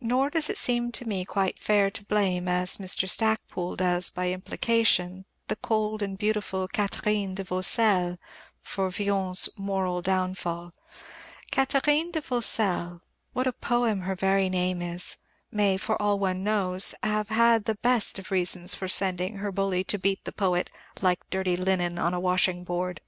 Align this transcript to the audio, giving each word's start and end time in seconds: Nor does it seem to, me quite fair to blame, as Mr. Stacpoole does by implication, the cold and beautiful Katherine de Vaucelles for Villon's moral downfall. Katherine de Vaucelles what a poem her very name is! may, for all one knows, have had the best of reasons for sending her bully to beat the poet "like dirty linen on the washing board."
Nor 0.00 0.30
does 0.30 0.48
it 0.48 0.58
seem 0.58 0.92
to, 0.92 1.04
me 1.06 1.24
quite 1.24 1.58
fair 1.58 1.90
to 1.90 2.04
blame, 2.04 2.46
as 2.46 2.76
Mr. 2.76 3.08
Stacpoole 3.10 3.74
does 3.74 4.08
by 4.08 4.30
implication, 4.30 5.24
the 5.48 5.56
cold 5.56 6.02
and 6.02 6.16
beautiful 6.16 6.68
Katherine 6.68 7.34
de 7.34 7.42
Vaucelles 7.42 8.16
for 8.62 8.90
Villon's 8.90 9.48
moral 9.56 10.02
downfall. 10.02 10.72
Katherine 11.50 12.12
de 12.12 12.20
Vaucelles 12.20 13.00
what 13.32 13.48
a 13.48 13.52
poem 13.52 14.02
her 14.02 14.14
very 14.14 14.48
name 14.48 14.80
is! 14.80 15.16
may, 15.50 15.76
for 15.76 16.00
all 16.00 16.20
one 16.20 16.44
knows, 16.44 16.94
have 17.02 17.30
had 17.30 17.64
the 17.64 17.74
best 17.78 18.20
of 18.20 18.30
reasons 18.30 18.76
for 18.76 18.86
sending 18.86 19.38
her 19.38 19.50
bully 19.50 19.82
to 19.82 19.98
beat 19.98 20.24
the 20.24 20.30
poet 20.30 20.70
"like 21.02 21.28
dirty 21.30 21.56
linen 21.56 21.98
on 21.98 22.12
the 22.12 22.20
washing 22.20 22.62
board." 22.62 23.00